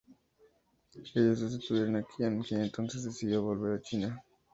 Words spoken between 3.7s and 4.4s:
a China.